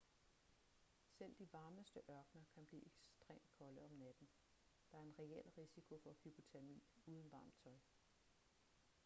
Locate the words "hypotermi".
6.25-6.83